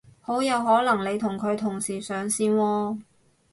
[0.19, 2.97] 好有可能你同佢同時上線喎